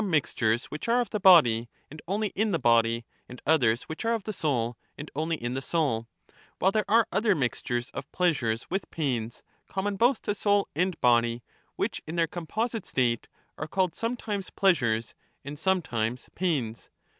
[0.01, 2.57] Soc, There are some mixtures which are of the body, and Mixed only in the
[2.57, 6.07] body, and others which are of the soul, and only Ji^bTof in the soul;
[6.57, 10.67] while there are other mixtures of pleasures with the body, pains, common both to soul
[10.75, 11.43] and body,
[11.75, 13.27] which in their composite ^^ ^common state
[13.59, 15.13] are called sometimes pleasures
[15.45, 16.89] and sometimes pains.